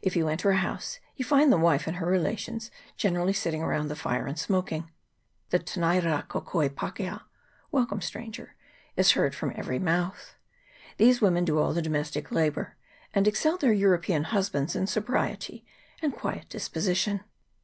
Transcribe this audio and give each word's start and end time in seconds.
If 0.00 0.14
you 0.14 0.28
enter 0.28 0.50
a 0.50 0.58
house, 0.58 1.00
you 1.16 1.24
find 1.24 1.50
the 1.50 1.58
wife 1.58 1.88
and 1.88 1.96
her 1.96 2.06
relations 2.06 2.70
generally 2.96 3.32
sitting 3.32 3.64
around 3.64 3.88
the 3.88 3.96
fire 3.96 4.24
and 4.24 4.38
smoking. 4.38 4.92
The" 5.50 5.58
tene'i 5.68 5.98
ra 6.06 6.22
kokoe 6.22 6.68
pakea" 6.68 7.22
(wel 7.72 7.84
come, 7.84 8.00
stranger) 8.00 8.54
is 8.94 9.10
heard 9.10 9.34
from 9.34 9.52
every 9.56 9.80
mouth. 9.80 10.36
These 10.98 11.20
women 11.20 11.44
do 11.44 11.58
all 11.58 11.72
the 11.72 11.82
domestic 11.82 12.30
labour, 12.30 12.76
and 13.12 13.26
excel 13.26 13.56
their 13.58 13.72
European 13.72 14.22
husbands 14.30 14.76
in 14.76 14.86
sobriety 14.86 15.66
and 16.00 16.12
quiet 16.14 16.48
disposition. 16.48 17.24